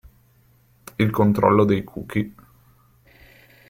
[0.97, 2.33] Il controllo dei cookie.